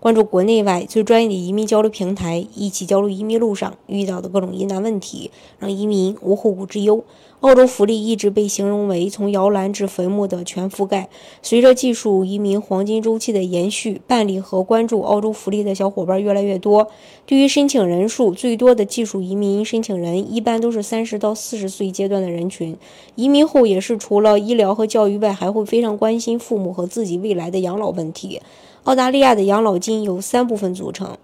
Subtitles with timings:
[0.00, 7.04] 关注国内外最专业的移民交流平台，一起交流移民路上遇到的各种疑难问题，让移民无后顾之忧。
[7.40, 11.10] 澳洲福利一直被形容为从摇篮至坟墓的全覆盖。
[11.42, 16.88] 随着技术移民黄金周期的延续，办理和关注澳洲福利的小伙伴越来越多。
[17.26, 22.76] 对于申请人数最多的技术移民申请人，一般都是三十到四十岁阶段的人群。
[23.16, 28.40] 移民后也是除了医疗和教育外，还会非常关心父母和自己未来的养老问题。
[28.84, 31.18] 澳大利亚的养老老金由三部分组成，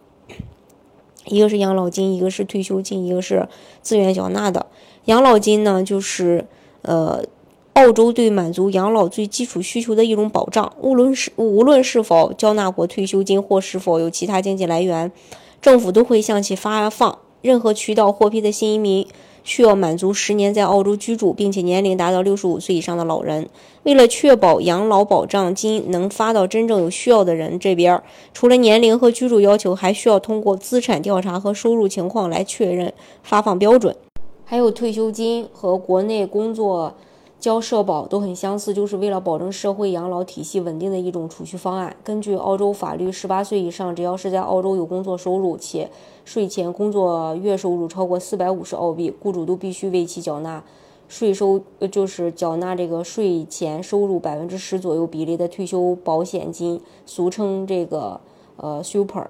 [1.26, 3.48] 一个是养老金，一个是退休金，一个是
[3.82, 4.66] 自愿缴纳的。
[5.04, 6.44] 养老金呢，就是
[6.82, 7.24] 呃，
[7.74, 10.72] 澳洲对满足养老最基础需求的一种保障。
[10.80, 15.12] 无论是无论是否交纳过退休金，或是否有其他经济来源，
[15.60, 17.18] 政府都会向其发放。
[17.42, 19.06] 任何渠道获批的新移民
[19.44, 23.48] 需要满足十年在澳洲居住，并且年龄达到六十五岁以上的老人。
[23.84, 28.00] 为了确保养老保障金能发到真正有需要的人这边，
[28.32, 33.96] 除了年龄和居住要求，还需要通过资产调查和收入情况来确认发放标准。
[34.44, 36.94] 还有退休金和国内工作
[37.42, 41.96] 交社保都很相似，就是为了保证社会养老体系稳定的一种储蓄方案。
[42.04, 45.90] 根据澳洲法律，十八岁以上，只要是在澳洲有工作收入且
[46.24, 50.62] 税前工作月收入超过四百五十澳币，雇主都必须为其缴纳
[51.08, 58.20] 税收，就是缴纳这个税前收入百分之十左右比例的退休保险金，俗称这个
[58.56, 59.26] 呃 super。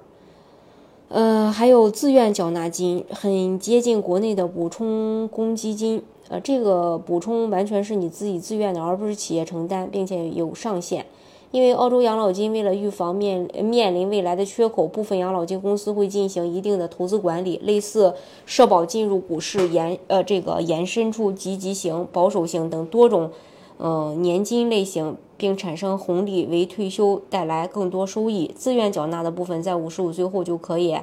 [1.12, 6.02] 呃，还有自愿缴纳金，很接近国内的补充公积金。
[6.30, 11.04] 呃，这个补充完全是你自己自愿的，而不是企业承担，并且有上限。
[11.50, 18.14] 因为澳洲养老金为了预防面面临未来的缺口，部分养老金公司会进行一定的投资管理，类似
[18.46, 23.30] 社保进入股市延呃这个延伸出积极型、保守型等多种。
[23.78, 28.50] 呃，年金类型，并产生红利，为退休带来更多收益。
[28.54, 30.96] 自愿缴纳的部分在五十五岁后就可以，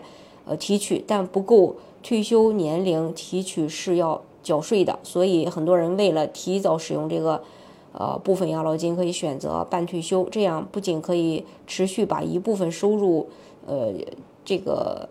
[0.46, 4.98] 呃，提取，但不够退休年龄提取是要缴税的。
[5.04, 7.44] 所以很多人为了提早使用这个，
[7.92, 13.28] 呃，部分养老金，可以选择半退休，这样不仅可以持续把一部分收入，
[13.66, 13.94] 呃，
[14.46, 15.10] 这个。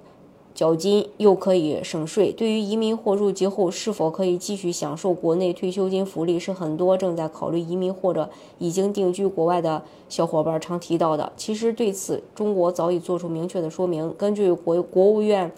[0.59, 2.33] 缴金又可以省税。
[2.33, 11.31] 对于移民或入籍后是否可以继续享受国内退休金福利，是很多正在考虑移民或者已经定居国外的小伙伴常提到的。
[11.37, 14.13] 其实对此，中国早已做出明确的说明。
[14.19, 15.53] 根据国国务院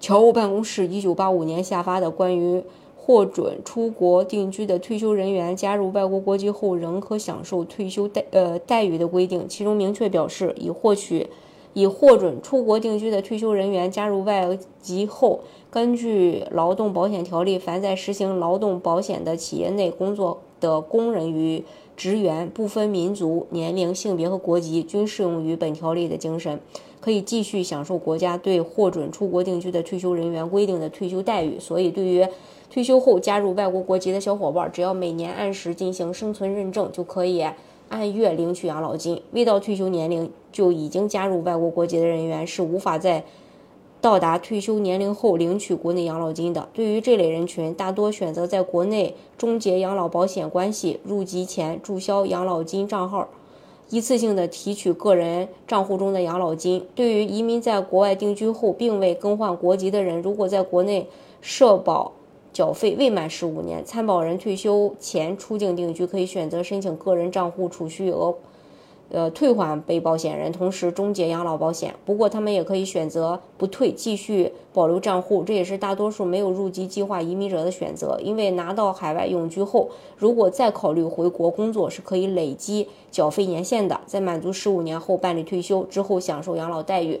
[0.00, 2.64] 侨务办公室一九八五年下发的关于
[2.96, 11.28] 获准出国定居的退休人员加入外国国籍后仍可享受退休待呃待遇的规定，其中明确表示，已获取。
[11.74, 15.40] 已获准出国定居的退休人员加入外籍后，
[15.70, 21.62] 根据劳动保险条例，凡在实行劳动保险的企业内工作的工人与
[21.96, 26.58] 职员，不分民族、年龄、性别和国籍，均适用于本条例的精神，
[27.00, 31.58] 可以继续享受国家对获准出国定居的退休人员规定的退休待遇。
[31.58, 32.26] 所以，对于
[32.70, 37.44] 退休后加入外国国籍的小伙伴，只要每年按时进行生存认证，就可以。
[37.88, 43.24] 按月领取养老金，未到退休年龄就已经加入外国国籍的人员是无法在
[44.00, 46.68] 到达退休年龄后领取国内养老金的。
[46.72, 53.28] 对于这类人群，大多选择在国内终结养老保险关系，入籍前注销养老金账号，
[53.90, 56.86] 一次性的提取个人账户中的养老金。
[56.94, 61.06] 对于移民在国外定居后并未更换国籍的人，如果在国内
[61.40, 62.12] 社保。
[62.54, 68.32] 缴费未满十五年，参保人退休前出境定居，可以选择申请个人账户储蓄额，
[69.10, 71.92] 呃，退还被保险人，同时终结养老保险。
[72.04, 78.20] 不过，他们也可以选择不退，继续保留账户，这也是大多数没有入籍计划移民者的选择。
[78.22, 87.20] 因为拿到海外永居后，如果再考虑回国工作，是可以累积缴费年限的，在满足十五年后办理退休之后，享受养老待遇。